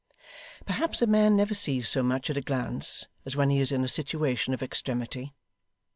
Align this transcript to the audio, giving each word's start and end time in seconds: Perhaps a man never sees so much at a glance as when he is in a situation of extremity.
Perhaps 0.65 1.03
a 1.03 1.05
man 1.05 1.35
never 1.35 1.53
sees 1.53 1.87
so 1.87 2.01
much 2.01 2.31
at 2.31 2.35
a 2.35 2.41
glance 2.41 3.05
as 3.23 3.35
when 3.35 3.51
he 3.51 3.59
is 3.59 3.71
in 3.71 3.83
a 3.83 3.87
situation 3.87 4.51
of 4.51 4.63
extremity. 4.63 5.35